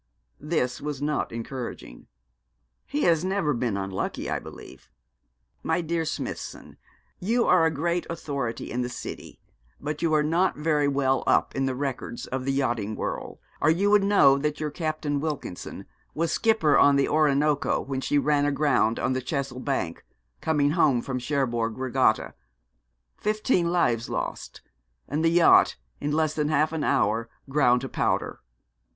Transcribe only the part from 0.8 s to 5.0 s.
was not encouraging. 'He has never been unlucky, I believe.'